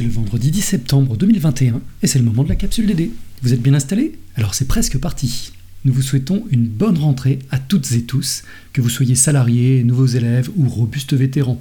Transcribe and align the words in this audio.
C'est 0.00 0.06
le 0.06 0.12
vendredi 0.12 0.50
10 0.50 0.62
septembre 0.62 1.14
2021 1.18 1.82
et 2.02 2.06
c'est 2.06 2.18
le 2.18 2.24
moment 2.24 2.42
de 2.42 2.48
la 2.48 2.54
capsule 2.54 2.86
DD. 2.86 3.10
Vous 3.42 3.52
êtes 3.52 3.60
bien 3.60 3.74
installés? 3.74 4.18
Alors 4.34 4.54
c'est 4.54 4.66
presque 4.66 4.96
parti. 4.96 5.52
Nous 5.84 5.92
vous 5.92 6.00
souhaitons 6.00 6.44
une 6.50 6.68
bonne 6.68 6.96
rentrée 6.96 7.38
à 7.50 7.58
toutes 7.58 7.92
et 7.92 8.04
tous, 8.04 8.44
que 8.72 8.80
vous 8.80 8.88
soyez 8.88 9.14
salariés, 9.14 9.84
nouveaux 9.84 10.06
élèves 10.06 10.48
ou 10.56 10.66
robustes 10.70 11.12
vétérans. 11.12 11.60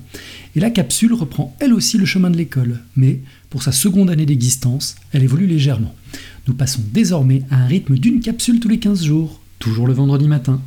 Et 0.55 0.61
la 0.61 0.69
capsule 0.69 1.13
reprend 1.15 1.53
elle 1.59 1.73
aussi 1.73 1.97
le 1.97 2.05
chemin 2.05 2.29
de 2.29 2.37
l'école, 2.37 2.79
mais 2.95 3.19
pour 3.49 3.61
sa 3.61 3.73
seconde 3.73 4.09
année 4.09 4.25
d'existence, 4.25 4.95
elle 5.11 5.23
évolue 5.23 5.45
légèrement. 5.45 5.93
Nous 6.47 6.53
passons 6.53 6.81
désormais 6.93 7.43
à 7.49 7.57
un 7.57 7.67
rythme 7.67 7.97
d'une 7.97 8.21
capsule 8.21 8.61
tous 8.61 8.69
les 8.69 8.79
15 8.79 9.03
jours, 9.03 9.41
toujours 9.59 9.85
le 9.85 9.91
vendredi 9.91 10.29
matin. 10.29 10.61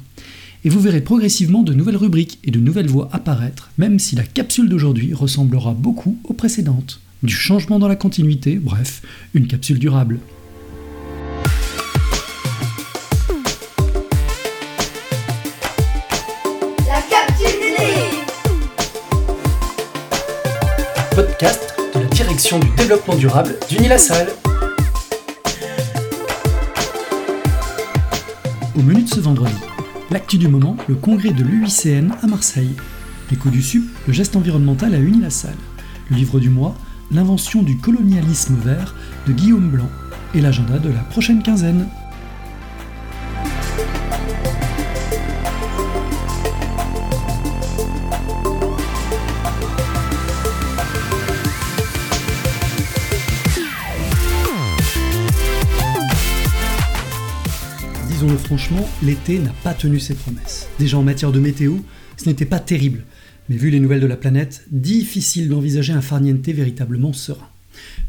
Et 0.67 0.69
vous 0.69 0.81
verrez 0.81 1.01
progressivement 1.01 1.63
de 1.63 1.73
nouvelles 1.73 1.97
rubriques 1.97 2.39
et 2.45 2.51
de 2.51 2.61
nouvelles 2.61 2.89
voix 2.89 3.09
apparaître, 3.13 3.71
même 3.79 3.99
si 3.99 4.15
la 4.15 4.25
capsule 4.25 4.69
d'aujourd'hui 4.69 5.15
ressemblera 5.15 5.73
beaucoup 5.73 6.19
aux 6.25 6.35
précédentes. 6.35 7.01
Du 7.23 7.35
changement 7.35 7.79
dans 7.79 7.87
la 7.87 7.95
continuité, 7.95 8.57
bref, 8.57 9.01
une 9.33 9.47
capsule 9.47 9.79
durable. 9.79 10.19
podcast 21.15 21.75
de 21.95 22.01
la 22.01 22.07
direction 22.07 22.59
du 22.59 22.69
développement 22.71 23.15
durable 23.15 23.57
d'Unilassal. 23.69 24.29
Au 28.75 28.83
menu 28.83 29.03
de 29.03 29.09
ce 29.09 29.21
vendredi, 29.21 29.53
l'actu 30.11 30.39
du 30.39 30.49
moment, 30.49 30.77
le 30.89 30.97
congrès 30.97 31.31
de 31.31 31.45
l'UICN 31.45 32.13
à 32.23 32.27
Marseille. 32.27 32.75
L'écho 33.31 33.51
du 33.51 33.63
SUP, 33.63 33.85
le 34.09 34.13
geste 34.13 34.35
environnemental 34.35 34.95
à 34.95 34.99
Unilassal. 34.99 35.55
Le 36.11 36.17
livre 36.17 36.41
du 36.41 36.49
mois, 36.49 36.75
l'invention 37.13 37.63
du 37.63 37.77
colonialisme 37.77 38.57
vert 38.57 38.95
de 39.27 39.33
Guillaume 39.33 39.69
Blanc. 39.69 39.89
Et 40.35 40.41
l'agenda 40.41 40.79
de 40.79 40.89
la 40.89 41.01
prochaine 41.01 41.43
quinzaine. 41.43 41.87
disons-le 58.23 58.39
franchement, 58.39 58.89
l'été 59.03 59.41
n'a 59.41 59.53
pas 59.65 59.75
tenu 59.75 59.99
ses 59.99 60.15
promesses. 60.15 60.69
Déjà 60.79 60.97
en 60.97 61.03
matière 61.03 61.33
de 61.33 61.41
météo, 61.41 61.79
ce 62.17 62.27
n'était 62.27 62.45
pas 62.45 62.61
terrible, 62.61 63.05
vu 63.57 63.71
les 63.71 63.81
nouvelles 63.81 64.01
de 64.01 64.07
la 64.07 64.17
planète, 64.17 64.65
difficile 64.71 65.49
d'envisager 65.49 65.93
un 65.93 66.03
farniente 66.03 66.47
véritablement 66.47 67.13
serein. 67.13 67.49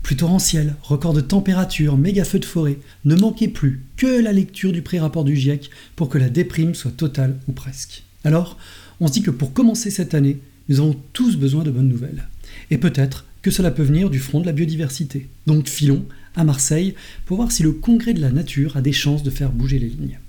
Plus 0.02 0.18
torrentiel, 0.18 0.76
record 0.82 1.14
de 1.14 1.22
température, 1.22 1.98
méga 1.98 2.26
feu 2.26 2.40
de 2.40 2.46
forêt, 2.46 2.78
ne 3.06 3.16
manquait 3.16 3.48
plus 3.48 3.82
que 3.96 4.22
la 4.22 4.34
lecture 4.34 4.72
du 4.72 4.82
pré-rapport 4.82 5.24
du 5.24 5.36
GIEC 5.36 5.70
pour 5.96 6.10
que 6.10 6.18
la 6.18 6.30
déprime 6.30 6.76
soit 6.76 6.92
totale 6.92 7.38
ou 7.48 7.54
presque. 7.54 8.04
Alors, 8.24 8.58
on 9.00 9.08
se 9.08 9.14
dit 9.14 9.22
que 9.22 9.32
pour 9.32 9.54
commencer 9.54 9.90
cette 9.90 10.14
année, 10.14 10.40
nous 10.70 10.80
avons 10.80 10.96
tous 11.14 11.38
besoin 11.38 11.64
de 11.64 11.72
bonnes 11.72 11.90
nouvelles. 11.90 12.28
Et 12.72 12.78
peut-être 12.78 13.26
que 13.42 13.52
cela 13.52 13.72
peut 13.72 13.84
venir 13.84 14.10
du 14.10 14.20
front 14.20 14.40
de 14.40 14.46
la 14.46 14.54
biodiversité. 14.54 15.28
Donc 15.48 15.68
filons 15.68 16.06
à 16.36 16.44
Marseille 16.44 16.96
pour 17.26 17.38
voir 17.38 17.52
si 17.52 17.64
le 17.64 17.74
Congrès 17.74 18.14
de 18.14 18.22
la 18.22 18.32
nature 18.32 18.78
a 18.78 18.82
des 18.82 18.94
chances 18.94 19.24
de 19.24 19.30
faire 19.30 19.52
bouger 19.52 19.80
les 19.80 19.90
lignes. 19.90 20.20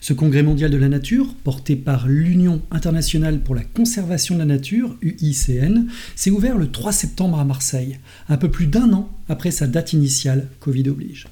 Ce 0.00 0.12
Congrès 0.12 0.42
mondial 0.42 0.70
de 0.70 0.76
la 0.76 0.88
nature, 0.88 1.34
porté 1.44 1.76
par 1.76 2.08
l'Union 2.08 2.62
internationale 2.70 3.40
pour 3.40 3.54
la 3.54 3.62
conservation 3.62 4.34
de 4.34 4.40
la 4.40 4.46
nature, 4.46 4.96
UICN, 5.02 5.86
s'est 6.16 6.30
ouvert 6.30 6.58
le 6.58 6.70
3 6.70 6.92
septembre 6.92 7.38
à 7.38 7.44
Marseille, 7.44 7.98
un 8.28 8.36
peu 8.36 8.50
plus 8.50 8.66
d'un 8.66 8.92
an 8.92 9.10
après 9.28 9.50
sa 9.50 9.66
date 9.66 9.92
initiale, 9.92 10.48
Covid 10.60 10.88
oblige. 10.88 11.26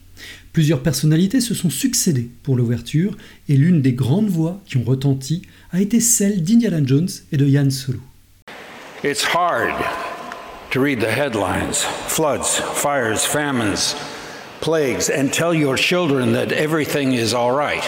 Plusieurs 0.52 0.82
personnalités 0.82 1.40
se 1.40 1.54
sont 1.54 1.70
succédées 1.70 2.28
pour 2.42 2.56
l'ouverture 2.56 3.16
et 3.48 3.56
l'une 3.56 3.80
des 3.80 3.92
grandes 3.92 4.28
voix 4.28 4.60
qui 4.66 4.76
ont 4.76 4.84
retenti 4.84 5.42
a 5.70 5.80
été 5.80 6.00
celle 6.00 6.42
d'Indiana 6.42 6.80
Jones 6.84 7.08
et 7.32 7.36
de 7.36 7.46
Yann 7.46 7.70
Solo. 7.70 8.00
It's 9.04 9.24
hard 9.24 9.74
to 10.72 10.80
read 10.80 11.00
the 11.00 11.10
headlines 11.10 11.84
floods, 12.08 12.60
fires, 12.74 13.24
famines, 13.24 13.94
plagues, 14.60 15.08
and 15.10 15.28
tell 15.30 15.54
your 15.54 15.76
children 15.76 16.32
that 16.32 16.52
everything 16.52 17.12
is 17.12 17.32
all 17.32 17.52
right. 17.52 17.84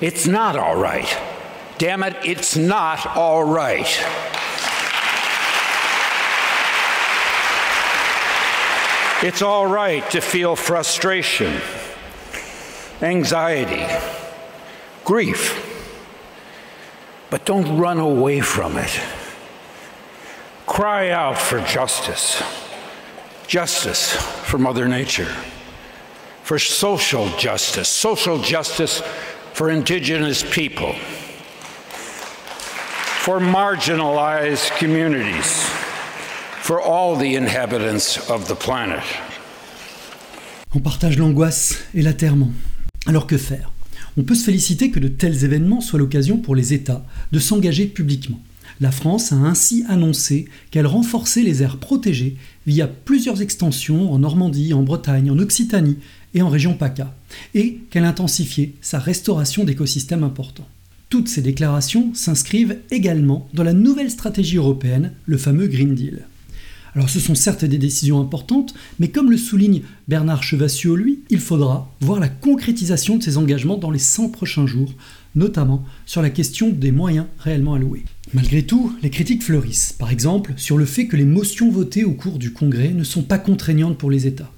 It's 0.00 0.26
not 0.26 0.56
all 0.56 0.76
right. 0.76 1.18
Damn 1.78 2.02
it, 2.02 2.16
it's 2.24 2.56
not 2.56 3.04
all 3.16 3.42
right. 3.42 3.86
It's 9.20 9.42
all 9.42 9.66
right 9.66 10.08
to 10.12 10.20
feel 10.20 10.54
frustration, 10.54 11.60
anxiety, 13.02 13.84
grief, 15.04 15.64
but 17.28 17.44
don't 17.44 17.78
run 17.78 17.98
away 17.98 18.40
from 18.40 18.76
it. 18.76 19.00
Cry 20.66 21.10
out 21.10 21.36
for 21.36 21.60
justice. 21.62 22.40
Justice 23.48 24.12
for 24.12 24.58
Mother 24.58 24.86
Nature. 24.86 25.34
For 26.44 26.58
social 26.58 27.28
justice. 27.38 27.88
Social 27.88 28.38
justice 28.38 29.02
for 29.58 29.70
Indigenous 29.70 30.44
people. 30.44 30.94
For 33.24 33.40
marginalized 33.40 34.70
communities. 34.78 35.66
For 36.62 36.80
all 36.80 37.16
the 37.16 37.34
inhabitants 37.34 38.18
of 38.30 38.46
the 38.46 38.54
planet. 38.54 39.02
On 40.76 40.78
partage 40.78 41.18
l'angoisse 41.18 41.74
et 41.92 42.02
l'atterrement. 42.02 42.52
Alors 43.06 43.26
que 43.26 43.36
faire? 43.36 43.72
On 44.16 44.22
peut 44.22 44.36
se 44.36 44.44
féliciter 44.44 44.92
que 44.92 45.00
de 45.00 45.08
tels 45.08 45.44
événements 45.44 45.80
soient 45.80 45.98
l'occasion 45.98 46.36
pour 46.38 46.54
les 46.54 46.72
États 46.72 47.04
de 47.32 47.40
s'engager 47.40 47.86
publiquement. 47.86 48.38
La 48.80 48.92
France 48.92 49.32
a 49.32 49.36
ainsi 49.36 49.84
annoncé 49.88 50.46
qu'elle 50.70 50.86
renforçait 50.86 51.42
les 51.42 51.64
aires 51.64 51.78
protégées 51.78 52.36
via 52.68 52.86
plusieurs 52.86 53.42
extensions 53.42 54.12
en 54.12 54.20
Normandie, 54.20 54.72
en 54.72 54.84
Bretagne, 54.84 55.32
en 55.32 55.38
Occitanie 55.40 55.98
en 56.42 56.48
région 56.48 56.74
PACA, 56.74 57.14
et 57.54 57.78
qu'elle 57.90 58.04
intensifiait 58.04 58.74
sa 58.80 58.98
restauration 58.98 59.64
d'écosystèmes 59.64 60.24
importants. 60.24 60.68
Toutes 61.10 61.28
ces 61.28 61.40
déclarations 61.40 62.12
s'inscrivent 62.14 62.78
également 62.90 63.48
dans 63.54 63.64
la 63.64 63.72
nouvelle 63.72 64.10
stratégie 64.10 64.56
européenne, 64.56 65.12
le 65.24 65.38
fameux 65.38 65.66
Green 65.66 65.94
Deal. 65.94 66.26
Alors 66.94 67.10
ce 67.10 67.20
sont 67.20 67.34
certes 67.34 67.64
des 67.64 67.78
décisions 67.78 68.20
importantes, 68.20 68.74
mais 68.98 69.08
comme 69.08 69.30
le 69.30 69.36
souligne 69.36 69.82
Bernard 70.08 70.42
Chevassieux, 70.42 70.94
lui, 70.94 71.20
il 71.30 71.38
faudra 71.38 71.94
voir 72.00 72.18
la 72.20 72.28
concrétisation 72.28 73.16
de 73.16 73.22
ces 73.22 73.36
engagements 73.36 73.78
dans 73.78 73.90
les 73.90 73.98
100 73.98 74.30
prochains 74.30 74.66
jours, 74.66 74.92
notamment 75.34 75.84
sur 76.06 76.22
la 76.22 76.30
question 76.30 76.70
des 76.70 76.92
moyens 76.92 77.26
réellement 77.38 77.74
alloués. 77.74 78.04
Malgré 78.34 78.64
tout, 78.64 78.94
les 79.02 79.10
critiques 79.10 79.44
fleurissent, 79.44 79.94
par 79.98 80.10
exemple 80.10 80.52
sur 80.56 80.76
le 80.76 80.84
fait 80.84 81.06
que 81.06 81.16
les 81.16 81.24
motions 81.24 81.70
votées 81.70 82.04
au 82.04 82.12
cours 82.12 82.38
du 82.38 82.52
Congrès 82.52 82.92
ne 82.92 83.04
sont 83.04 83.22
pas 83.22 83.38
contraignantes 83.38 83.96
pour 83.96 84.10
les 84.10 84.26
États. 84.26 84.52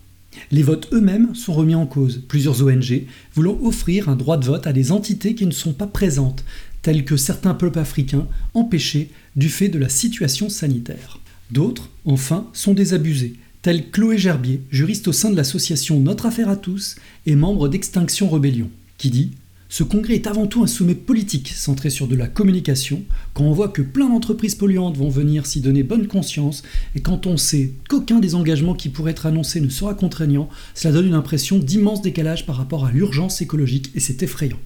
Les 0.50 0.62
votes 0.62 0.88
eux-mêmes 0.92 1.34
sont 1.34 1.52
remis 1.52 1.74
en 1.74 1.86
cause, 1.86 2.22
plusieurs 2.28 2.62
ONG 2.62 3.02
voulant 3.34 3.58
offrir 3.62 4.08
un 4.08 4.16
droit 4.16 4.36
de 4.36 4.44
vote 4.44 4.66
à 4.66 4.72
des 4.72 4.92
entités 4.92 5.34
qui 5.34 5.46
ne 5.46 5.50
sont 5.50 5.72
pas 5.72 5.86
présentes, 5.86 6.44
telles 6.82 7.04
que 7.04 7.16
certains 7.16 7.54
peuples 7.54 7.78
africains 7.78 8.26
empêchés 8.54 9.10
du 9.36 9.48
fait 9.48 9.68
de 9.68 9.78
la 9.78 9.88
situation 9.88 10.48
sanitaire. 10.48 11.20
D'autres, 11.50 11.88
enfin, 12.04 12.48
sont 12.52 12.74
désabusés, 12.74 13.34
tels 13.62 13.90
Chloé 13.90 14.18
Gerbier, 14.18 14.62
juriste 14.70 15.08
au 15.08 15.12
sein 15.12 15.30
de 15.30 15.36
l'association 15.36 16.00
Notre 16.00 16.26
Affaire 16.26 16.48
à 16.48 16.56
tous 16.56 16.96
et 17.26 17.34
membre 17.34 17.68
d'Extinction 17.68 18.28
Rebellion, 18.28 18.70
qui 18.98 19.10
dit 19.10 19.32
ce 19.70 19.84
congrès 19.84 20.16
est 20.16 20.26
avant 20.26 20.48
tout 20.48 20.64
un 20.64 20.66
sommet 20.66 20.96
politique 20.96 21.48
centré 21.48 21.90
sur 21.90 22.08
de 22.08 22.16
la 22.16 22.26
communication, 22.26 23.04
quand 23.34 23.44
on 23.44 23.52
voit 23.52 23.68
que 23.68 23.82
plein 23.82 24.08
d'entreprises 24.08 24.56
polluantes 24.56 24.96
vont 24.96 25.08
venir 25.08 25.46
s'y 25.46 25.60
donner 25.60 25.84
bonne 25.84 26.08
conscience, 26.08 26.64
et 26.96 27.00
quand 27.00 27.28
on 27.28 27.36
sait 27.36 27.74
qu'aucun 27.88 28.18
des 28.18 28.34
engagements 28.34 28.74
qui 28.74 28.88
pourraient 28.88 29.12
être 29.12 29.26
annoncés 29.26 29.60
ne 29.60 29.68
sera 29.68 29.94
contraignant, 29.94 30.48
cela 30.74 30.92
donne 30.92 31.06
une 31.06 31.14
impression 31.14 31.56
d'immense 31.56 32.02
décalage 32.02 32.46
par 32.46 32.56
rapport 32.56 32.84
à 32.84 32.90
l'urgence 32.90 33.42
écologique, 33.42 33.92
et 33.94 34.00
c'est 34.00 34.24
effrayant. 34.24 34.58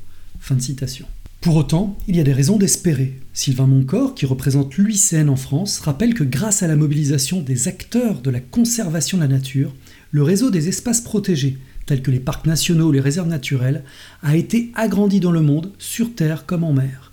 Pour 1.43 1.57
autant, 1.57 1.99
il 2.09 2.17
y 2.17 2.21
a 2.21 2.25
des 2.25 2.33
raisons 2.33 2.57
d'espérer. 2.57 3.21
Sylvain 3.35 3.67
Moncor, 3.67 4.15
qui 4.15 4.25
représente 4.25 4.75
l'UICN 4.79 5.29
en 5.29 5.37
France, 5.37 5.81
rappelle 5.81 6.15
que 6.15 6.25
grâce 6.25 6.63
à 6.63 6.67
la 6.67 6.77
mobilisation 6.77 7.43
des 7.43 7.69
acteurs 7.69 8.23
de 8.23 8.31
la 8.31 8.41
conservation 8.41 9.19
de 9.19 9.25
la 9.25 9.29
nature, 9.29 9.75
le 10.13 10.23
réseau 10.23 10.51
des 10.51 10.69
espaces 10.69 11.03
protégés, 11.03 11.59
tels 11.87 12.03
que 12.03 12.11
les 12.11 12.21
parcs 12.21 12.47
nationaux 12.47 12.89
ou 12.89 12.93
les 12.93 13.01
réserves 13.01 13.29
naturelles, 13.29 13.85
a 14.23 14.37
été 14.37 14.71
agrandi 14.75 15.21
dans 15.21 15.33
le 15.33 15.43
monde, 15.43 15.73
sur 15.79 16.15
terre 16.15 16.47
comme 16.47 16.65
en 16.65 16.73
mer. 16.73 17.13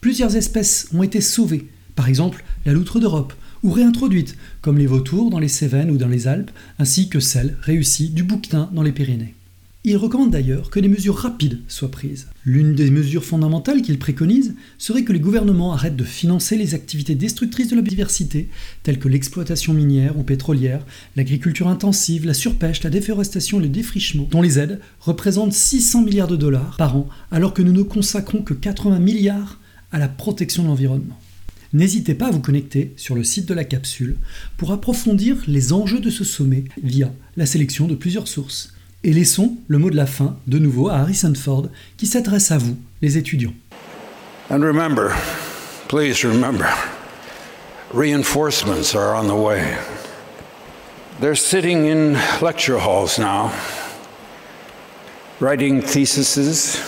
Plusieurs 0.00 0.36
espèces 0.36 0.88
ont 0.94 1.02
été 1.02 1.20
sauvées, 1.20 1.68
par 1.94 2.08
exemple 2.08 2.44
la 2.64 2.72
loutre 2.72 3.00
d'Europe, 3.00 3.34
ou 3.62 3.70
réintroduites, 3.70 4.36
comme 4.60 4.78
les 4.78 4.86
vautours 4.86 5.30
dans 5.30 5.38
les 5.38 5.48
Cévennes 5.48 5.90
ou 5.90 5.96
dans 5.96 6.08
les 6.08 6.26
Alpes, 6.26 6.50
ainsi 6.78 7.08
que 7.08 7.20
celles 7.20 7.56
réussies 7.60 8.10
du 8.10 8.24
bouquetin 8.24 8.68
dans 8.72 8.82
les 8.82 8.92
Pyrénées. 8.92 9.34
Il 9.84 9.96
recommande 9.96 10.30
d'ailleurs 10.30 10.70
que 10.70 10.78
des 10.78 10.86
mesures 10.86 11.16
rapides 11.16 11.58
soient 11.66 11.90
prises. 11.90 12.28
L'une 12.44 12.72
des 12.72 12.88
mesures 12.88 13.24
fondamentales 13.24 13.82
qu'il 13.82 13.98
préconise 13.98 14.54
serait 14.78 15.02
que 15.02 15.12
les 15.12 15.18
gouvernements 15.18 15.72
arrêtent 15.72 15.96
de 15.96 16.04
financer 16.04 16.56
les 16.56 16.74
activités 16.74 17.16
destructrices 17.16 17.66
de 17.66 17.74
la 17.74 17.82
biodiversité, 17.82 18.48
telles 18.84 19.00
que 19.00 19.08
l'exploitation 19.08 19.74
minière 19.74 20.16
ou 20.16 20.22
pétrolière, 20.22 20.86
l'agriculture 21.16 21.66
intensive, 21.66 22.26
la 22.26 22.32
surpêche, 22.32 22.84
la 22.84 22.90
déforestation 22.90 23.58
et 23.58 23.64
le 23.64 23.68
défrichement, 23.68 24.28
dont 24.30 24.40
les 24.40 24.60
aides 24.60 24.78
représentent 25.00 25.52
600 25.52 26.02
milliards 26.02 26.28
de 26.28 26.36
dollars 26.36 26.76
par 26.76 26.96
an, 26.96 27.08
alors 27.32 27.52
que 27.52 27.62
nous 27.62 27.72
ne 27.72 27.82
consacrons 27.82 28.42
que 28.42 28.54
80 28.54 29.00
milliards 29.00 29.58
à 29.90 29.98
la 29.98 30.06
protection 30.06 30.62
de 30.62 30.68
l'environnement. 30.68 31.18
N'hésitez 31.72 32.14
pas 32.14 32.28
à 32.28 32.30
vous 32.30 32.38
connecter 32.38 32.92
sur 32.96 33.16
le 33.16 33.24
site 33.24 33.48
de 33.48 33.54
la 33.54 33.64
capsule 33.64 34.14
pour 34.58 34.70
approfondir 34.70 35.42
les 35.48 35.72
enjeux 35.72 36.00
de 36.00 36.10
ce 36.10 36.22
sommet 36.22 36.66
via 36.84 37.12
la 37.36 37.46
sélection 37.46 37.88
de 37.88 37.96
plusieurs 37.96 38.28
sources. 38.28 38.74
Et 39.04 39.12
laissons 39.12 39.56
le 39.66 39.78
mot 39.78 39.90
de 39.90 39.96
la 39.96 40.06
fin 40.06 40.36
de 40.46 40.58
nouveau 40.58 40.88
à 40.88 40.98
Harrison 40.98 41.34
Ford 41.34 41.68
qui 41.96 42.06
s'adresse 42.06 42.52
à 42.52 42.58
vous, 42.58 42.76
les 43.00 43.18
étudiants. 43.18 43.54
And 44.48 44.62
remember, 44.62 45.10
please 45.88 46.24
remember, 46.24 46.68
reinforcements 47.92 48.94
are 48.94 49.14
on 49.16 49.26
the 49.26 49.34
way. 49.34 49.76
They're 51.20 51.34
sitting 51.34 51.86
in 51.86 52.14
lecture 52.40 52.78
halls 52.78 53.18
now, 53.18 53.52
writing 55.40 55.82
theses. 55.82 56.80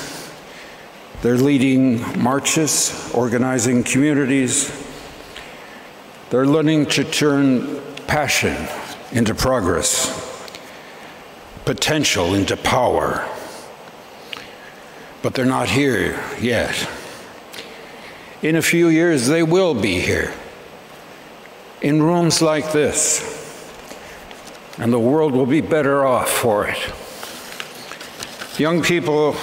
They're 1.22 1.36
leading 1.36 2.00
marches, 2.22 2.92
organizing 3.12 3.82
communities. 3.82 4.70
They're 6.30 6.46
learning 6.46 6.86
to 6.86 7.04
turn 7.04 7.80
passion 8.06 8.56
into 9.12 9.34
progress 9.34 10.23
potential 11.64 12.34
into 12.34 12.56
power. 12.56 13.26
But 15.22 15.34
they're 15.34 15.46
not 15.46 15.68
here 15.68 16.22
yet. 16.40 16.88
In 18.42 18.56
a 18.56 18.62
few 18.62 18.88
years, 18.88 19.26
they 19.26 19.42
will 19.42 19.74
be 19.74 20.00
here 20.00 20.34
in 21.80 22.02
rooms 22.02 22.42
like 22.42 22.72
this, 22.72 23.22
and 24.78 24.92
the 24.92 24.98
world 24.98 25.32
will 25.32 25.46
be 25.46 25.60
better 25.60 26.04
off 26.04 26.30
for 26.30 26.66
it. 26.66 26.78
Young 28.58 28.82
people 28.82 29.34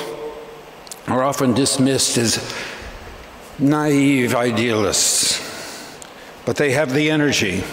are 1.08 1.24
often 1.24 1.54
dismissed 1.54 2.18
as 2.18 2.56
naive 3.58 4.36
idealists, 4.36 6.00
but 6.46 6.56
they 6.56 6.72
have 6.72 6.94
the 6.94 7.10
energy, 7.10 7.64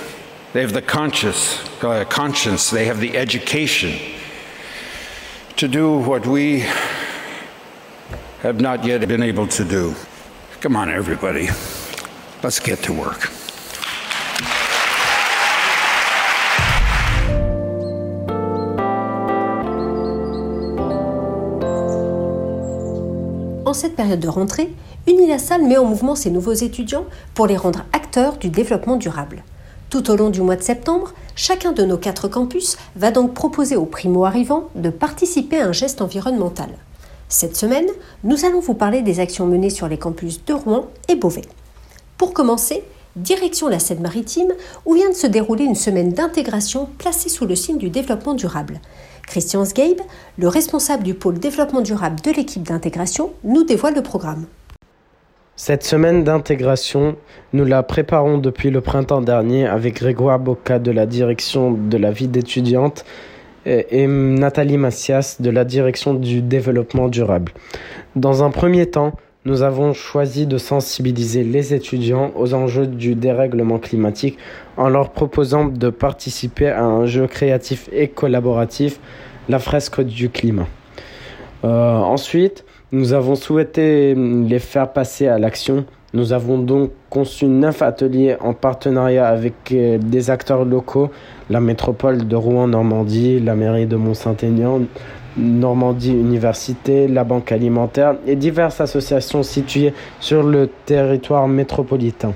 they 0.52 0.62
have 0.62 0.72
the 0.72 0.82
conscious, 0.82 1.62
uh, 1.82 2.04
conscience, 2.06 2.70
they 2.70 2.86
have 2.86 3.00
the 3.00 3.16
education 3.16 4.17
to 5.58 5.66
do 5.66 5.98
what 5.98 6.24
we 6.24 6.62
have 8.42 8.60
not 8.60 8.84
yet 8.84 9.04
been 9.08 9.22
able 9.24 9.48
to 9.48 9.64
do. 9.64 9.92
Come 10.60 10.76
on, 10.76 10.88
everybody. 10.88 11.48
Let's 12.44 12.60
get 12.60 12.80
to 12.82 12.92
work. 12.92 13.28
En 23.64 23.74
cette 23.74 23.96
période 23.96 24.20
de 24.20 24.28
rentrée, 24.28 24.70
Unilassal 25.08 25.66
met 25.66 25.76
en 25.76 25.84
mouvement 25.84 26.14
ses 26.14 26.30
nouveaux 26.30 26.52
étudiants 26.52 27.06
pour 27.34 27.48
les 27.48 27.56
rendre 27.56 27.84
acteurs 27.92 28.36
du 28.36 28.48
développement 28.48 28.96
durable. 28.96 29.42
Tout 29.90 30.10
au 30.10 30.16
long 30.16 30.28
du 30.28 30.42
mois 30.42 30.56
de 30.56 30.62
septembre, 30.62 31.14
chacun 31.34 31.72
de 31.72 31.82
nos 31.82 31.96
quatre 31.96 32.28
campus 32.28 32.76
va 32.94 33.10
donc 33.10 33.32
proposer 33.32 33.74
aux 33.74 33.86
primo-arrivants 33.86 34.68
de 34.74 34.90
participer 34.90 35.60
à 35.60 35.68
un 35.68 35.72
geste 35.72 36.02
environnemental. 36.02 36.68
Cette 37.30 37.56
semaine, 37.56 37.86
nous 38.22 38.44
allons 38.44 38.60
vous 38.60 38.74
parler 38.74 39.00
des 39.00 39.18
actions 39.18 39.46
menées 39.46 39.70
sur 39.70 39.88
les 39.88 39.96
campus 39.98 40.44
de 40.44 40.52
Rouen 40.52 40.88
et 41.08 41.14
Beauvais. 41.16 41.46
Pour 42.18 42.34
commencer, 42.34 42.84
direction 43.16 43.68
la 43.68 43.78
Seine-Maritime, 43.78 44.52
où 44.84 44.92
vient 44.92 45.08
de 45.08 45.14
se 45.14 45.26
dérouler 45.26 45.64
une 45.64 45.74
semaine 45.74 46.12
d'intégration 46.12 46.86
placée 46.98 47.30
sous 47.30 47.46
le 47.46 47.56
signe 47.56 47.78
du 47.78 47.88
développement 47.88 48.34
durable. 48.34 48.80
Christian 49.26 49.64
Sgabe, 49.64 50.02
le 50.36 50.48
responsable 50.48 51.02
du 51.02 51.14
pôle 51.14 51.38
développement 51.38 51.80
durable 51.80 52.20
de 52.20 52.30
l'équipe 52.30 52.62
d'intégration, 52.62 53.30
nous 53.42 53.64
dévoile 53.64 53.94
le 53.94 54.02
programme. 54.02 54.46
Cette 55.60 55.82
semaine 55.82 56.22
d'intégration, 56.22 57.16
nous 57.52 57.64
la 57.64 57.82
préparons 57.82 58.38
depuis 58.38 58.70
le 58.70 58.80
printemps 58.80 59.20
dernier 59.20 59.66
avec 59.66 59.96
Grégoire 59.96 60.38
Bocca 60.38 60.78
de 60.78 60.92
la 60.92 61.04
direction 61.04 61.72
de 61.72 61.96
la 61.96 62.12
vie 62.12 62.28
d'étudiante 62.28 63.04
et 63.66 64.06
Nathalie 64.06 64.78
Massias 64.78 65.38
de 65.40 65.50
la 65.50 65.64
direction 65.64 66.14
du 66.14 66.42
développement 66.42 67.08
durable. 67.08 67.50
Dans 68.14 68.44
un 68.44 68.50
premier 68.50 68.86
temps, 68.86 69.14
nous 69.46 69.62
avons 69.62 69.94
choisi 69.94 70.46
de 70.46 70.58
sensibiliser 70.58 71.42
les 71.42 71.74
étudiants 71.74 72.30
aux 72.36 72.54
enjeux 72.54 72.86
du 72.86 73.16
dérèglement 73.16 73.80
climatique 73.80 74.38
en 74.76 74.88
leur 74.88 75.10
proposant 75.10 75.64
de 75.64 75.90
participer 75.90 76.68
à 76.68 76.84
un 76.84 77.04
jeu 77.06 77.26
créatif 77.26 77.88
et 77.90 78.06
collaboratif, 78.06 79.00
la 79.48 79.58
fresque 79.58 80.02
du 80.02 80.30
climat. 80.30 80.68
Euh, 81.64 81.96
ensuite, 81.96 82.64
nous 82.90 83.12
avons 83.12 83.34
souhaité 83.34 84.14
les 84.14 84.58
faire 84.58 84.90
passer 84.92 85.26
à 85.26 85.38
l'action. 85.38 85.84
Nous 86.14 86.32
avons 86.32 86.58
donc 86.58 86.90
conçu 87.10 87.44
neuf 87.44 87.82
ateliers 87.82 88.36
en 88.40 88.54
partenariat 88.54 89.28
avec 89.28 89.72
euh, 89.72 89.98
des 89.98 90.30
acteurs 90.30 90.64
locaux, 90.64 91.10
la 91.50 91.60
métropole 91.60 92.26
de 92.26 92.34
Rouen-Normandie, 92.34 93.40
la 93.40 93.54
mairie 93.54 93.84
de 93.84 93.96
Mont-Saint-Aignan, 93.96 94.80
Normandie 95.36 96.12
Université, 96.12 97.08
la 97.08 97.24
Banque 97.24 97.52
alimentaire 97.52 98.16
et 98.26 98.36
diverses 98.36 98.80
associations 98.80 99.42
situées 99.42 99.92
sur 100.18 100.42
le 100.42 100.70
territoire 100.86 101.46
métropolitain. 101.46 102.32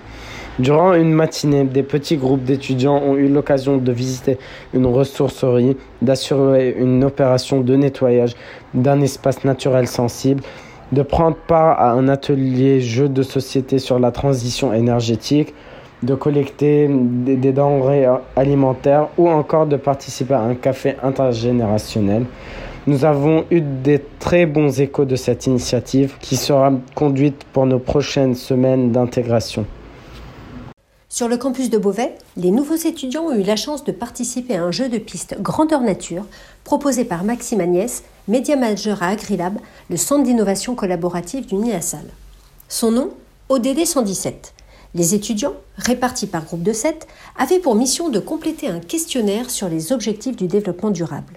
Durant 0.59 0.93
une 0.93 1.15
matinée, 1.15 1.65
des 1.65 1.83
petits 1.83 2.19
groupes 2.19 2.45
d'étudiants 2.45 2.99
ont 2.99 3.17
eu 3.17 3.27
l'occasion 3.27 3.79
de 3.79 3.91
visiter 3.91 4.37
une 4.75 4.85
ressourcerie, 4.85 5.79
d'assurer 6.03 6.77
une 6.79 7.05
opération 7.05 7.63
de 7.63 7.75
nettoyage 7.75 8.35
d'un 8.75 9.01
espace 9.01 9.45
naturel 9.45 9.87
sensible, 9.87 10.43
de 10.93 11.01
prendre 11.01 11.37
part 11.37 11.81
à 11.81 11.93
un 11.93 12.07
atelier 12.07 12.83
jeu 12.83 13.09
de 13.09 13.23
société 13.23 13.79
sur 13.79 13.99
la 13.99 14.11
transition 14.11 14.75
énergétique, 14.75 15.55
de 16.03 16.15
collecter 16.15 16.87
des, 16.91 17.53
denrées 17.53 18.07
alimentaires 18.37 19.09
ou 19.17 19.31
encore 19.31 19.67
de 19.67 19.77
participer 19.77 20.35
à 20.35 20.41
un 20.41 20.55
café 20.55 20.97
intergénérationnel. 21.03 22.27
Nous 22.87 23.07
avons 23.07 23.47
eu 23.51 23.63
des 23.63 24.03
très 24.19 24.45
bons 24.45 24.81
échos 24.83 25.07
de 25.07 25.17
cette 25.17 25.47
initiative 25.47 26.17
qui 26.21 26.37
sera 26.37 26.73
conduite 26.95 27.47
pour 27.55 27.65
nos 27.65 27.79
prochaines 27.79 28.35
semaines 28.35 28.93
d'intégration. 28.93 29.65
Sur 31.15 31.29
le 31.29 31.37
campus 31.37 31.69
de 31.69 31.77
Beauvais, 31.77 32.17
les 32.39 32.51
nouveaux 32.51 32.75
étudiants 32.75 33.25
ont 33.25 33.35
eu 33.35 33.43
la 33.43 33.55
chance 33.55 33.85
de 33.85 33.93
participer 33.93 34.57
à 34.57 34.65
un 34.65 34.71
jeu 34.71 34.89
de 34.89 34.97
piste 34.97 35.39
grandeur 35.43 35.83
nature 35.83 36.25
proposé 36.65 37.05
par 37.05 37.23
Maxime 37.23 37.61
Agnès, 37.61 38.03
média 38.29 38.57
manager 38.57 39.03
à 39.03 39.09
Agrilab, 39.09 39.59
le 39.91 39.99
centre 39.99 40.25
d'innovation 40.25 40.75
collaborative 40.75 41.45
du 41.45 41.57
NIASAL. 41.57 42.07
Son 42.71 42.93
nom 42.93 43.11
ODD 43.51 43.85
117. 43.85 44.55
Les 44.95 45.15
étudiants, 45.15 45.53
répartis 45.77 46.29
par 46.29 46.47
groupe 46.47 46.63
de 46.63 46.73
7, 46.73 47.07
avaient 47.37 47.59
pour 47.59 47.75
mission 47.75 48.09
de 48.09 48.19
compléter 48.19 48.69
un 48.69 48.81
questionnaire 48.81 49.51
sur 49.51 49.69
les 49.69 49.93
objectifs 49.93 50.37
du 50.37 50.47
développement 50.47 50.91
durable. 50.91 51.35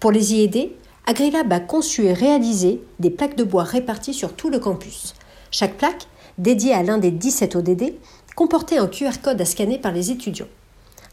Pour 0.00 0.12
les 0.12 0.34
y 0.34 0.42
aider, 0.42 0.76
Agrilab 1.06 1.50
a 1.50 1.60
conçu 1.60 2.04
et 2.04 2.12
réalisé 2.12 2.82
des 2.98 3.08
plaques 3.08 3.36
de 3.36 3.44
bois 3.44 3.64
réparties 3.64 4.12
sur 4.12 4.34
tout 4.34 4.50
le 4.50 4.58
campus. 4.58 5.14
Chaque 5.50 5.78
plaque, 5.78 6.08
dédiée 6.36 6.74
à 6.74 6.82
l'un 6.82 6.98
des 6.98 7.10
17 7.10 7.56
ODD, 7.56 7.94
comporter 8.34 8.78
un 8.78 8.88
QR 8.88 9.20
code 9.22 9.40
à 9.40 9.44
scanner 9.44 9.78
par 9.78 9.92
les 9.92 10.10
étudiants. 10.10 10.48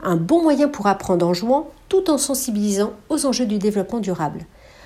Un 0.01 0.15
bon 0.15 0.41
moyen 0.41 0.67
pour 0.67 0.87
apprendre 0.87 1.27
en 1.27 1.33
jouant 1.33 1.69
tout 1.87 2.09
en 2.09 2.17
sensibilisant 2.17 2.93
aux 3.09 3.25
enjeux 3.25 3.45
du 3.45 3.59
développement 3.59 3.99
durable. 3.99 4.45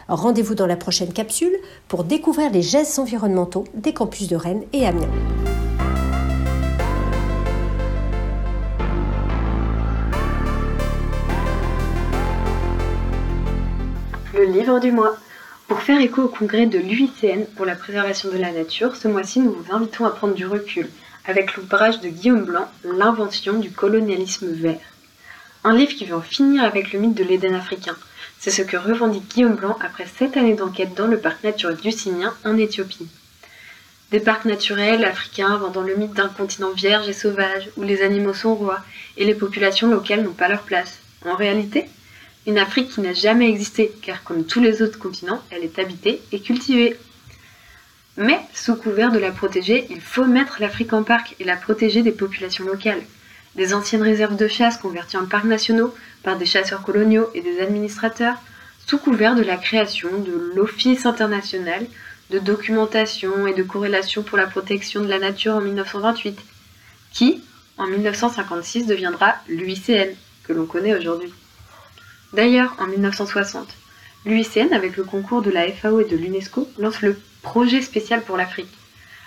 Rendez-vous 0.10 0.54
dans 0.54 0.68
la 0.68 0.76
prochaine 0.76 1.14
capsule 1.14 1.56
pour 1.88 2.04
découvrir 2.04 2.52
les 2.52 2.62
gestes 2.62 3.00
environnementaux 3.00 3.64
des 3.74 3.94
campus 3.94 4.28
de 4.28 4.36
Rennes 4.36 4.64
et 4.74 4.86
Amiens. 4.86 5.10
Le 14.34 14.46
livre 14.46 14.80
du 14.80 14.92
mois. 14.92 15.16
Pour 15.68 15.80
faire 15.80 16.00
écho 16.00 16.24
au 16.24 16.28
congrès 16.28 16.68
de 16.68 16.78
l'UICN 16.78 17.46
pour 17.56 17.66
la 17.66 17.76
préservation 17.76 18.30
de 18.30 18.38
la 18.38 18.52
nature, 18.52 18.96
ce 18.96 19.08
mois-ci 19.08 19.40
nous 19.40 19.54
vous 19.54 19.74
invitons 19.74 20.06
à 20.06 20.12
prendre 20.12 20.36
du 20.36 20.46
recul 20.46 20.90
avec 21.28 21.56
l'ouvrage 21.56 22.02
de 22.02 22.10
Guillaume 22.10 22.46
Blanc, 22.46 22.70
L'invention 22.84 23.60
du 23.60 23.72
colonialisme 23.72 24.52
vert. 24.52 24.80
Un 25.64 25.76
livre 25.76 25.94
qui 25.94 26.06
veut 26.06 26.16
en 26.16 26.22
finir 26.22 26.64
avec 26.64 26.94
le 26.94 27.00
mythe 27.00 27.16
de 27.16 27.24
l'Éden 27.24 27.56
africain. 27.56 27.96
C'est 28.40 28.52
ce 28.52 28.62
que 28.62 28.78
revendique 28.78 29.34
Guillaume 29.34 29.56
Blanc 29.56 29.78
après 29.82 30.06
sept 30.06 30.38
années 30.38 30.54
d'enquête 30.54 30.94
dans 30.94 31.08
le 31.08 31.20
parc 31.20 31.44
naturel 31.44 31.78
du 31.78 31.92
Sinien 31.92 32.34
en 32.46 32.58
Éthiopie. 32.58 33.08
Des 34.12 34.20
parcs 34.20 34.46
naturels 34.46 35.04
africains 35.04 35.58
vendant 35.58 35.82
le 35.82 35.96
mythe 35.96 36.14
d'un 36.14 36.30
continent 36.30 36.72
vierge 36.72 37.10
et 37.10 37.14
sauvage 37.14 37.70
où 37.76 37.82
les 37.82 38.04
animaux 38.04 38.36
sont 38.36 38.54
rois 38.54 38.82
et 39.18 39.26
les 39.26 39.34
populations 39.34 39.90
locales 39.90 40.22
n'ont 40.22 40.32
pas 40.32 40.48
leur 40.48 40.62
place. 40.62 41.00
En 41.26 41.36
réalité, 41.36 41.86
Une 42.48 42.60
Afrique 42.60 42.90
qui 42.90 43.02
n'a 43.02 43.14
jamais 43.14 43.50
existé, 43.50 43.92
car 44.04 44.24
comme 44.24 44.46
tous 44.46 44.62
les 44.62 44.84
autres 44.84 45.00
continents, 45.00 45.42
elle 45.50 45.64
est 45.64 45.80
habitée 45.80 46.22
et 46.32 46.40
cultivée. 46.40 46.96
Mais, 48.18 48.40
sous 48.54 48.76
couvert 48.76 49.12
de 49.12 49.20
la 49.20 49.32
protéger, 49.32 49.88
il 49.90 50.00
faut 50.00 50.26
mettre 50.26 50.58
l'Afrique 50.62 50.94
en 50.94 51.04
parc 51.04 51.36
et 51.40 51.44
la 51.44 51.58
protéger 51.58 52.02
des 52.02 52.14
populations 52.14 52.66
locales. 52.66 53.02
Des 53.56 53.74
anciennes 53.74 54.04
réserves 54.04 54.38
de 54.38 54.48
chasse 54.48 54.78
converties 54.78 55.18
en 55.18 55.26
parcs 55.26 55.46
nationaux 55.46 55.94
par 56.24 56.38
des 56.38 56.46
chasseurs 56.46 56.84
coloniaux 56.84 57.30
et 57.34 57.42
des 57.42 57.60
administrateurs, 57.60 58.38
sous 58.86 58.98
couvert 58.98 59.36
de 59.36 59.42
la 59.42 59.58
création 59.58 60.10
de 60.20 60.54
l'Office 60.56 61.06
international 61.06 61.86
de 62.30 62.40
documentation 62.40 63.48
et 63.48 63.54
de 63.54 63.64
corrélation 63.64 64.24
pour 64.24 64.38
la 64.38 64.48
protection 64.48 65.02
de 65.02 65.08
la 65.08 65.20
nature 65.20 65.56
en 65.56 65.62
1928, 65.62 66.40
qui, 67.12 67.44
en 67.78 67.88
1956, 67.88 68.88
deviendra 68.88 69.36
l'UICN, 69.48 70.16
que 70.44 70.54
l'on 70.54 70.66
connaît 70.66 70.96
aujourd'hui. 70.96 71.34
D'ailleurs, 72.34 72.76
en 72.80 72.88
1960, 72.88 73.68
l'UICN, 74.26 74.74
avec 74.74 74.98
le 74.98 75.04
concours 75.04 75.42
de 75.42 75.52
la 75.52 75.72
FAO 75.72 76.02
et 76.02 76.06
de 76.06 76.18
l'UNESCO, 76.18 76.68
lance 76.78 77.02
le 77.02 77.20
projet 77.42 77.82
spécial 77.82 78.22
pour 78.22 78.38
l'Afrique, 78.38 78.74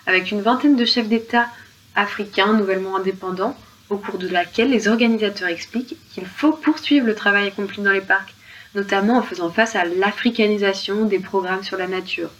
avec 0.07 0.31
une 0.31 0.43
vingtaine 0.43 0.77
de 0.77 0.85
chefs 0.85 1.09
d'État 1.09 1.47
africains 1.95 2.53
nouvellement 2.53 2.97
indépendants, 2.97 3.57
au 3.91 3.97
cours 3.97 4.19
de 4.19 4.29
laquelle 4.29 4.71
les 4.71 4.89
organisateurs 4.89 5.49
expliquent 5.49 5.97
qu'il 6.13 6.27
faut 6.27 6.53
poursuivre 6.53 7.07
le 7.07 7.15
travail 7.15 7.49
accompli 7.49 7.83
dans 7.83 7.93
les 7.93 8.01
parcs, 8.01 8.35
notamment 8.75 9.19
en 9.19 9.23
faisant 9.23 9.51
face 9.51 9.77
à 9.77 9.85
l'africanisation 9.85 11.05
des 11.05 11.19
programmes 11.19 11.65
sur 11.65 11.79
la 11.79 11.87
nature. 11.87 12.31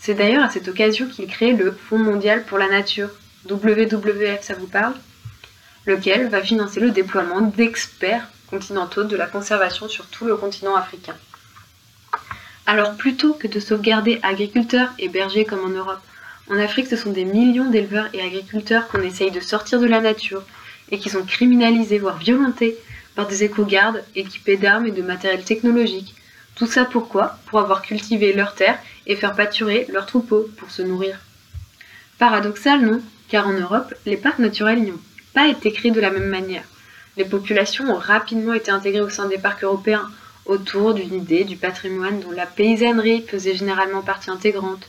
C'est 0.00 0.14
d'ailleurs 0.14 0.42
à 0.42 0.50
cette 0.50 0.66
occasion 0.66 1.06
qu'il 1.06 1.28
crée 1.28 1.52
le 1.52 1.70
Fonds 1.70 1.98
mondial 1.98 2.42
pour 2.44 2.58
la 2.58 2.68
nature, 2.68 3.10
WWF, 3.48 4.42
ça 4.42 4.54
vous 4.54 4.66
parle? 4.66 4.94
Lequel 5.86 6.28
va 6.28 6.42
financer 6.42 6.80
le 6.80 6.90
déploiement 6.90 7.40
d'experts 7.40 8.28
continentaux 8.50 9.04
de 9.04 9.16
la 9.16 9.26
conservation 9.26 9.88
sur 9.88 10.06
tout 10.06 10.24
le 10.24 10.36
continent 10.36 10.74
africain. 10.74 11.14
Alors 12.66 12.96
plutôt 12.96 13.34
que 13.34 13.48
de 13.48 13.60
sauvegarder 13.60 14.20
agriculteurs 14.22 14.90
et 14.98 15.08
bergers 15.08 15.44
comme 15.44 15.64
en 15.64 15.68
Europe, 15.68 16.00
en 16.48 16.58
Afrique 16.58 16.86
ce 16.86 16.96
sont 16.96 17.12
des 17.12 17.24
millions 17.24 17.70
d'éleveurs 17.70 18.08
et 18.12 18.22
agriculteurs 18.22 18.88
qu'on 18.88 19.02
essaye 19.02 19.30
de 19.30 19.40
sortir 19.40 19.80
de 19.80 19.86
la 19.86 20.00
nature 20.00 20.44
et 20.90 20.98
qui 20.98 21.10
sont 21.10 21.24
criminalisés 21.24 21.98
voire 21.98 22.18
violentés 22.18 22.76
par 23.14 23.26
des 23.26 23.44
éco-gardes 23.44 24.04
équipés 24.14 24.56
d'armes 24.56 24.86
et 24.86 24.92
de 24.92 25.02
matériel 25.02 25.42
technologique. 25.42 26.14
Tout 26.54 26.66
ça 26.66 26.84
pourquoi? 26.84 27.38
Pour 27.46 27.60
avoir 27.60 27.82
cultivé 27.82 28.32
leurs 28.32 28.54
terres 28.54 28.78
et 29.06 29.16
faire 29.16 29.34
pâturer 29.34 29.86
leurs 29.92 30.06
troupeaux 30.06 30.48
pour 30.56 30.70
se 30.70 30.82
nourrir. 30.82 31.18
Paradoxal, 32.18 32.80
non? 32.80 33.02
Car 33.28 33.48
en 33.48 33.52
Europe, 33.52 33.94
les 34.06 34.16
parcs 34.16 34.38
naturels 34.38 34.82
n'y 34.82 34.92
ont 34.92 35.00
pas 35.34 35.48
été 35.48 35.72
créés 35.72 35.90
de 35.90 36.00
la 36.00 36.10
même 36.10 36.28
manière. 36.28 36.64
Les 37.16 37.24
populations 37.24 37.90
ont 37.90 37.98
rapidement 37.98 38.52
été 38.52 38.70
intégrées 38.70 39.00
au 39.00 39.10
sein 39.10 39.28
des 39.28 39.38
parcs 39.38 39.64
européens, 39.64 40.08
autour 40.46 40.94
d'une 40.94 41.14
idée 41.14 41.44
du 41.44 41.56
patrimoine 41.56 42.20
dont 42.20 42.30
la 42.30 42.46
paysannerie 42.46 43.22
faisait 43.22 43.54
généralement 43.54 44.02
partie 44.02 44.30
intégrante. 44.30 44.88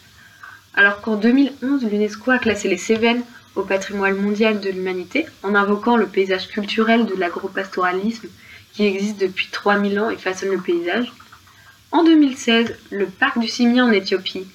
Alors 0.76 1.02
qu'en 1.02 1.16
2011, 1.16 1.84
l'UNESCO 1.86 2.32
a 2.32 2.40
classé 2.40 2.68
les 2.68 2.78
Cévennes 2.78 3.24
au 3.56 3.62
patrimoine 3.62 4.16
mondial 4.16 4.60
de 4.60 4.70
l'humanité 4.70 5.26
en 5.44 5.54
invoquant 5.54 5.96
le 5.96 6.08
paysage 6.08 6.48
culturel 6.48 7.06
de 7.06 7.16
l'agropastoralisme 7.16 8.28
qui 8.74 8.86
existe 8.86 9.20
depuis 9.20 9.50
3000 9.52 10.00
ans 10.00 10.10
et 10.10 10.18
façonne 10.18 10.50
le 10.50 10.58
paysage. 10.58 11.14
En 11.92 12.04
2016, 12.04 12.76
le 12.90 13.06
parc 13.06 13.38
du 13.38 13.48
Cimier 13.48 13.82
en 13.82 13.92
Éthiopie, 13.92 14.48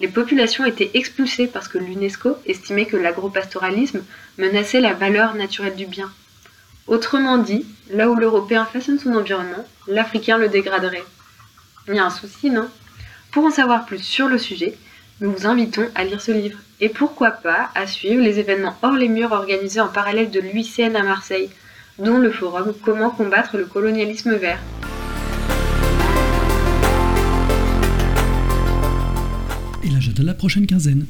les 0.00 0.08
populations 0.08 0.64
étaient 0.64 0.92
expulsées 0.94 1.48
parce 1.48 1.66
que 1.66 1.78
l'UNESCO 1.78 2.36
estimait 2.46 2.86
que 2.86 2.96
l'agropastoralisme 2.96 4.04
menaçait 4.38 4.80
la 4.80 4.92
valeur 4.92 5.34
naturelle 5.34 5.74
du 5.74 5.86
bien. 5.86 6.12
Autrement 6.86 7.38
dit, 7.38 7.64
là 7.90 8.10
où 8.10 8.14
l'Européen 8.14 8.66
façonne 8.66 8.98
son 8.98 9.14
environnement, 9.14 9.64
l'Africain 9.88 10.36
le 10.36 10.50
dégraderait. 10.50 11.04
Il 11.88 11.94
y 11.94 11.98
a 11.98 12.04
un 12.04 12.10
souci, 12.10 12.50
non? 12.50 12.68
Pour 13.32 13.44
en 13.44 13.50
savoir 13.50 13.86
plus 13.86 14.02
sur 14.02 14.28
le 14.28 14.36
sujet, 14.36 14.76
nous 15.20 15.32
vous 15.32 15.46
invitons 15.46 15.88
à 15.94 16.04
lire 16.04 16.20
ce 16.20 16.32
livre 16.32 16.58
et 16.80 16.90
pourquoi 16.90 17.30
pas 17.30 17.70
à 17.74 17.86
suivre 17.86 18.22
les 18.22 18.38
événements 18.38 18.76
hors 18.82 18.92
les 18.92 19.08
murs 19.08 19.32
organisés 19.32 19.80
en 19.80 19.88
parallèle 19.88 20.30
de 20.30 20.40
l'UICN 20.40 20.94
à 20.94 21.02
Marseille, 21.02 21.48
dont 21.98 22.18
le 22.18 22.30
forum 22.30 22.74
Comment 22.84 23.10
combattre 23.10 23.56
le 23.56 23.64
colonialisme 23.64 24.34
vert. 24.34 24.58
Et 29.82 29.88
l'agenda 29.88 30.20
de 30.20 30.26
la 30.26 30.34
prochaine 30.34 30.66
quinzaine. 30.66 31.06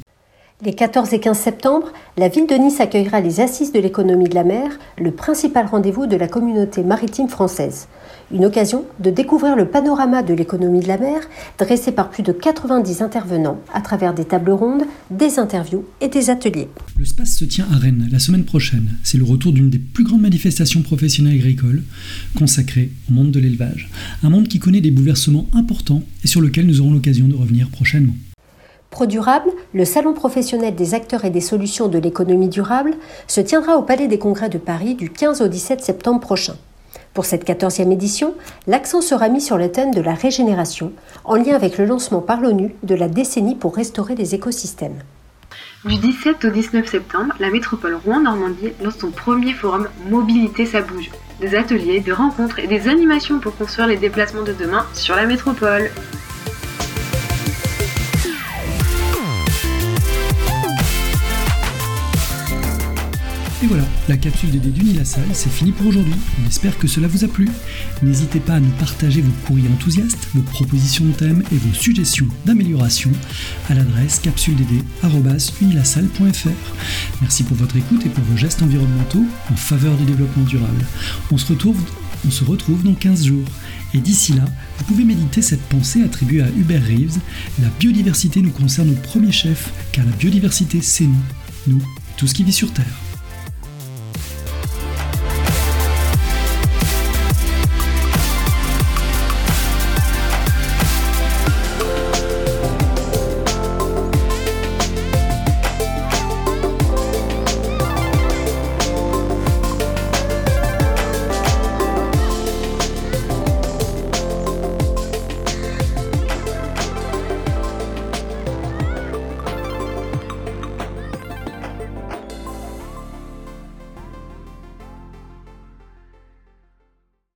Les 0.64 0.72
14 0.72 1.12
et 1.12 1.20
15 1.20 1.36
septembre, 1.36 1.92
la 2.16 2.28
ville 2.28 2.46
de 2.46 2.54
Nice 2.54 2.80
accueillera 2.80 3.20
les 3.20 3.40
Assises 3.40 3.70
de 3.72 3.80
l'économie 3.80 4.30
de 4.30 4.34
la 4.34 4.44
mer, 4.44 4.70
le 4.96 5.10
principal 5.10 5.66
rendez-vous 5.66 6.06
de 6.06 6.16
la 6.16 6.26
communauté 6.26 6.82
maritime 6.82 7.28
française. 7.28 7.86
Une 8.32 8.46
occasion 8.46 8.86
de 8.98 9.10
découvrir 9.10 9.56
le 9.56 9.68
panorama 9.68 10.22
de 10.22 10.32
l'économie 10.32 10.80
de 10.80 10.88
la 10.88 10.96
mer 10.96 11.20
dressé 11.58 11.92
par 11.92 12.08
plus 12.08 12.22
de 12.22 12.32
90 12.32 13.02
intervenants 13.02 13.60
à 13.74 13.82
travers 13.82 14.14
des 14.14 14.24
tables 14.24 14.52
rondes, 14.52 14.84
des 15.10 15.38
interviews 15.38 15.84
et 16.00 16.08
des 16.08 16.30
ateliers. 16.30 16.68
Le 16.96 17.04
SPACE 17.04 17.36
se 17.36 17.44
tient 17.44 17.66
à 17.70 17.76
Rennes 17.76 18.08
la 18.10 18.18
semaine 18.18 18.44
prochaine. 18.44 18.96
C'est 19.02 19.18
le 19.18 19.24
retour 19.24 19.52
d'une 19.52 19.68
des 19.68 19.78
plus 19.78 20.04
grandes 20.04 20.22
manifestations 20.22 20.80
professionnelles 20.80 21.34
agricoles 21.34 21.82
consacrées 22.38 22.90
au 23.10 23.12
monde 23.12 23.32
de 23.32 23.40
l'élevage. 23.40 23.90
Un 24.22 24.30
monde 24.30 24.48
qui 24.48 24.60
connaît 24.60 24.80
des 24.80 24.90
bouleversements 24.90 25.46
importants 25.52 26.02
et 26.24 26.26
sur 26.26 26.40
lequel 26.40 26.66
nous 26.66 26.80
aurons 26.80 26.94
l'occasion 26.94 27.28
de 27.28 27.34
revenir 27.34 27.68
prochainement. 27.68 28.14
ProDurable, 28.94 29.50
le 29.72 29.84
salon 29.84 30.14
professionnel 30.14 30.76
des 30.76 30.94
acteurs 30.94 31.24
et 31.24 31.30
des 31.30 31.40
solutions 31.40 31.88
de 31.88 31.98
l'économie 31.98 32.48
durable, 32.48 32.94
se 33.26 33.40
tiendra 33.40 33.76
au 33.76 33.82
Palais 33.82 34.06
des 34.06 34.20
Congrès 34.20 34.48
de 34.48 34.56
Paris 34.56 34.94
du 34.94 35.10
15 35.10 35.42
au 35.42 35.48
17 35.48 35.80
septembre 35.80 36.20
prochain. 36.20 36.54
Pour 37.12 37.24
cette 37.24 37.44
14e 37.44 37.90
édition, 37.90 38.34
l'accent 38.68 39.00
sera 39.00 39.28
mis 39.28 39.40
sur 39.40 39.58
le 39.58 39.72
thème 39.72 39.92
de 39.92 40.00
la 40.00 40.14
régénération, 40.14 40.92
en 41.24 41.34
lien 41.34 41.56
avec 41.56 41.76
le 41.76 41.86
lancement 41.86 42.20
par 42.20 42.40
l'ONU 42.40 42.72
de 42.84 42.94
la 42.94 43.08
décennie 43.08 43.56
pour 43.56 43.74
restaurer 43.74 44.14
les 44.14 44.36
écosystèmes. 44.36 45.02
Du 45.84 45.96
17 45.96 46.44
au 46.44 46.50
19 46.50 46.88
septembre, 46.88 47.34
la 47.40 47.50
métropole 47.50 47.98
Rouen-Normandie 48.06 48.74
lance 48.80 48.98
son 49.00 49.10
premier 49.10 49.54
forum 49.54 49.88
Mobilité 50.08 50.66
ça 50.66 50.82
bouge. 50.82 51.10
Des 51.40 51.56
ateliers, 51.56 51.98
des 51.98 52.12
rencontres 52.12 52.60
et 52.60 52.68
des 52.68 52.86
animations 52.86 53.40
pour 53.40 53.56
construire 53.56 53.88
les 53.88 53.96
déplacements 53.96 54.44
de 54.44 54.52
demain 54.52 54.86
sur 54.92 55.16
la 55.16 55.26
métropole. 55.26 55.90
Et 63.64 63.66
voilà, 63.66 63.84
la 64.10 64.18
capsule 64.18 64.50
DD 64.50 64.74
d'Unilassal, 64.74 65.24
c'est 65.32 65.50
fini 65.50 65.72
pour 65.72 65.86
aujourd'hui. 65.86 66.12
On 66.42 66.46
espère 66.46 66.76
que 66.76 66.86
cela 66.86 67.08
vous 67.08 67.24
a 67.24 67.28
plu. 67.28 67.48
N'hésitez 68.02 68.38
pas 68.38 68.56
à 68.56 68.60
nous 68.60 68.68
partager 68.72 69.22
vos 69.22 69.32
courriers 69.46 69.70
enthousiastes, 69.70 70.28
vos 70.34 70.42
propositions 70.42 71.06
de 71.06 71.12
thèmes 71.12 71.42
et 71.50 71.56
vos 71.56 71.72
suggestions 71.72 72.28
d'amélioration 72.44 73.10
à 73.70 73.74
l'adresse 73.74 74.18
capsuledd.unilassal.fr. 74.18 76.48
Merci 77.22 77.44
pour 77.44 77.56
votre 77.56 77.78
écoute 77.78 78.04
et 78.04 78.10
pour 78.10 78.22
vos 78.24 78.36
gestes 78.36 78.60
environnementaux 78.60 79.24
en 79.50 79.56
faveur 79.56 79.96
du 79.96 80.04
développement 80.04 80.44
durable. 80.44 80.84
On 81.32 81.38
se 81.38 81.50
retrouve, 81.50 81.80
on 82.26 82.30
se 82.30 82.44
retrouve 82.44 82.82
dans 82.82 82.92
15 82.92 83.24
jours. 83.24 83.48
Et 83.94 83.98
d'ici 83.98 84.34
là, 84.34 84.44
vous 84.76 84.84
pouvez 84.84 85.04
méditer 85.04 85.40
cette 85.40 85.62
pensée 85.62 86.02
attribuée 86.02 86.42
à 86.42 86.50
Hubert 86.50 86.84
Reeves. 86.84 87.16
La 87.62 87.70
biodiversité 87.80 88.42
nous 88.42 88.50
concerne 88.50 88.90
au 88.90 88.96
premier 88.96 89.32
chef, 89.32 89.72
car 89.90 90.04
la 90.04 90.12
biodiversité, 90.12 90.82
c'est 90.82 91.06
nous, 91.06 91.24
nous, 91.66 91.80
tout 92.18 92.26
ce 92.26 92.34
qui 92.34 92.44
vit 92.44 92.52
sur 92.52 92.70
Terre. 92.70 93.03